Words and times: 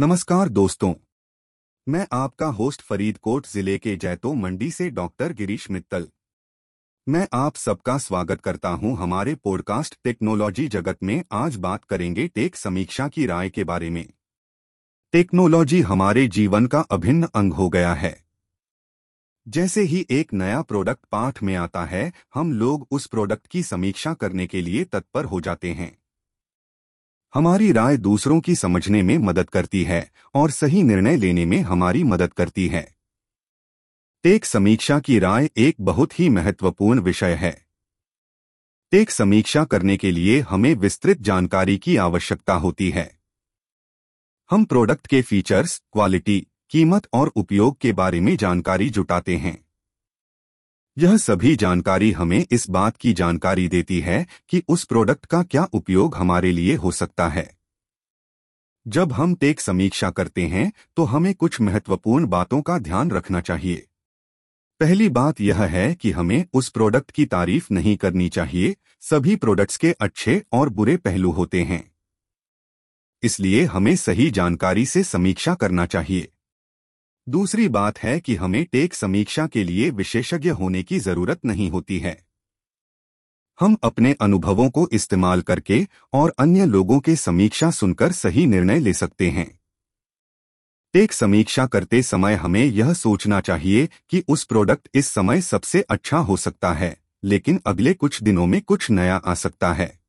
नमस्कार 0.00 0.48
दोस्तों। 0.48 0.94
मैं 1.88 2.06
आपका 2.12 2.46
होस्ट 2.46 2.82
फरीदकोट 2.82 3.46
ज़िले 3.46 3.78
के 3.78 3.96
जैतो 3.96 4.34
मंडी 4.34 4.70
से 4.70 4.90
डॉक्टर 4.90 5.32
गिरीश 5.32 5.70
मित्तल। 5.70 6.08
मैं 7.08 7.28
आप 7.32 7.56
सबका 7.56 7.98
स्वागत 7.98 8.40
करता 8.40 8.68
हूँ 8.68 8.96
हमारे 8.96 9.34
पॉडकास्ट 9.34 9.98
टेक्नोलॉजी 10.04 10.68
जगत 10.68 10.98
में। 11.02 11.24
आज 11.32 11.56
बात 11.56 11.84
करेंगे 11.84 12.28
टेक 12.28 12.56
समीक्षा 12.56 13.08
की 13.08 13.26
राय 13.26 13.50
के 13.50 13.64
बारे 13.64 13.90
में। 13.90 14.08
टेक्नोलॉजी 15.12 15.80
हमारे 15.80 16.28
जीवन 16.28 16.66
का 16.66 16.80
अभिन्न 16.80 17.28
अंग 17.34 17.52
हो 17.52 17.68
गया 17.68 17.94
है। 17.94 18.24
जैसे 19.48 19.82
ही 19.82 20.06
एक 20.10 20.32
नया 20.32 20.62
प्रोडक्ट 20.62 21.04
पाठ 21.12 21.42
में 21.42 21.56
आता 21.56 21.84
है, 21.84 22.12
हम 22.34 22.52
लोग 22.52 22.86
उस 22.90 23.06
प्रोडक्ट 23.06 23.46
की 23.46 23.62
समीक्षा 23.62 24.14
करने 24.14 24.46
के 24.46 24.62
लिए 24.62 24.84
तत्पर 24.84 25.24
हो 25.24 25.40
जाते 25.40 25.72
हैं। 25.72 26.03
हमारी 27.34 27.72
राय 27.72 27.96
दूसरों 27.96 28.40
की 28.40 28.54
समझने 28.54 29.02
में 29.02 29.18
मदद 29.18 29.50
करती 29.50 29.84
है 29.84 30.10
और 30.34 30.50
सही 30.50 30.82
निर्णय 30.82 31.16
लेने 31.16 31.44
में 31.44 31.60
हमारी 31.60 32.04
मदद 32.04 32.32
करती 32.32 32.68
है। 32.68 32.94
टेक 34.22 34.44
समीक्षा 34.44 35.00
की 35.00 35.18
राय 35.18 35.50
एक 35.56 35.76
बहुत 35.80 36.20
ही 36.20 36.28
महत्वपूर्ण 36.28 37.00
विषय 37.00 37.34
है। 37.34 37.66
टेक 38.90 39.10
समीक्षा 39.10 39.64
करने 39.64 39.96
के 39.96 40.10
लिए 40.10 40.40
हमें 40.40 40.74
विस्तृत 40.74 41.18
जानकारी 41.18 41.78
की 41.78 41.96
आवश्यकता 41.96 42.54
होती 42.54 42.90
है। 42.90 43.18
हम 44.50 44.64
प्रोडक्ट 44.64 45.06
के 45.06 45.22
फीचर्स, 45.22 45.82
क्वालिटी, 45.92 46.46
कीमत 46.70 47.08
और 47.12 47.32
उपयोग 47.36 47.78
के 47.78 47.92
बारे 47.92 48.20
में 48.20 48.36
जानकारी 48.36 48.90
जुटाते 48.90 49.36
हैं। 49.36 49.63
यह 50.96 51.16
सभी 51.16 51.56
जानकारी 51.56 52.10
हमें 52.12 52.46
इस 52.50 52.68
बात 52.70 52.96
की 52.96 53.12
जानकारी 53.12 53.68
देती 53.68 54.00
है 54.00 54.26
कि 54.48 54.62
उस 54.68 54.84
प्रोडक्ट 54.84 55.26
का 55.26 55.42
क्या 55.42 55.64
उपयोग 55.72 56.16
हमारे 56.16 56.52
लिए 56.52 56.74
हो 56.74 56.90
सकता 56.90 57.28
है। 57.28 57.50
जब 58.86 59.12
हम 59.12 59.34
टेक 59.34 59.60
समीक्षा 59.60 60.10
करते 60.10 60.42
हैं 60.42 60.70
तो 60.96 61.04
हमें 61.04 61.34
कुछ 61.34 61.60
महत्वपूर्ण 61.60 62.26
बातों 62.26 62.60
का 62.62 62.78
ध्यान 62.78 63.10
रखना 63.10 63.40
चाहिए। 63.40 63.86
पहली 64.80 65.08
बात 65.08 65.40
यह 65.40 65.62
है 65.62 65.94
कि 65.94 66.10
हमें 66.10 66.44
उस 66.52 66.68
प्रोडक्ट 66.68 67.10
की 67.10 67.24
तारीफ़ 67.26 67.66
नहीं 67.72 67.96
करनी 67.96 68.28
चाहिए। 68.28 68.76
सभी 69.00 69.36
प्रोडक्ट्स 69.36 69.76
के 69.76 69.92
अच्छे 69.92 70.42
और 70.52 70.68
बुरे 70.68 70.96
पहलू 70.96 71.30
होते 71.30 71.62
हैं। 71.62 71.82
इसलिए 73.22 73.64
हमें 73.64 73.94
सही 73.96 74.30
जानकारी 74.30 74.86
से 74.86 75.02
समीक्षा 75.04 75.54
करना 75.54 75.86
चाहिए। 75.86 76.28
दूसरी 77.28 77.68
बात 77.68 77.98
है 77.98 78.20
कि 78.20 78.34
हमें 78.34 78.64
टेक 78.64 78.94
समीक्षा 78.94 79.46
के 79.46 79.64
लिए 79.64 79.90
विशेषज्ञ 79.90 80.50
होने 80.50 80.82
की 80.82 80.98
ज़रूरत 80.98 81.44
नहीं 81.44 81.70
होती 81.70 81.98
है। 81.98 82.24
हम 83.60 83.76
अपने 83.82 84.16
अनुभवों 84.20 84.70
को 84.70 84.88
इस्तेमाल 84.92 85.42
करके 85.42 85.86
और 86.12 86.34
अन्य 86.38 86.66
लोगों 86.66 87.00
के 87.00 87.16
समीक्षा 87.16 87.70
सुनकर 87.70 88.12
सही 88.12 88.46
निर्णय 88.46 88.78
ले 88.78 88.92
सकते 88.92 89.30
हैं। 89.30 89.60
टेक 90.92 91.12
समीक्षा 91.12 91.66
करते 91.66 92.02
समय 92.02 92.34
हमें 92.34 92.64
यह 92.64 92.92
सोचना 92.92 93.40
चाहिए 93.40 93.88
कि 94.10 94.24
उस 94.28 94.44
प्रोडक्ट 94.44 94.88
इस 94.94 95.06
समय 95.06 95.40
सबसे 95.40 95.82
अच्छा 95.82 96.18
हो 96.18 96.36
सकता 96.36 96.72
है, 96.72 97.00
लेकिन 97.24 97.60
अगले 97.66 97.94
कुछ 97.94 98.22
दिनों 98.22 98.46
में 98.46 98.62
कुछ 98.62 98.90
नया 98.90 99.16
आ 99.16 99.34
सकता 99.34 99.72
है। 99.72 100.00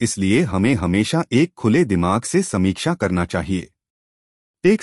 इसलिए 0.00 0.42
हमें 0.42 0.74
हमेशा 0.74 1.24
एक 1.32 1.54
खुले 1.54 1.84
दिमाग 1.84 2.22
से 2.22 2.42
समीक्षा 2.42 2.94
करना 2.94 3.24
चाहिए। 3.24 3.70
टेक 4.62 4.82